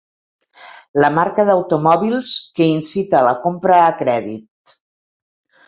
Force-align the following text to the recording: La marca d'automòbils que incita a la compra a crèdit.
La 1.03 1.11
marca 1.17 1.45
d'automòbils 1.49 2.33
que 2.61 2.69
incita 2.79 3.21
a 3.21 3.23
la 3.29 3.37
compra 3.47 3.79
a 3.83 3.95
crèdit. 4.03 4.77